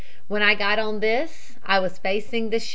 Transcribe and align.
When 0.27 0.41
I 0.41 0.55
got 0.55 0.79
on 0.79 0.99
this 0.99 1.57
I 1.63 1.77
was 1.79 1.99
facing 1.99 2.49
the 2.49 2.57
ship. 2.59 2.69